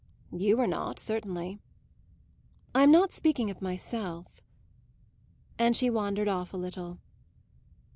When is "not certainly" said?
0.65-1.59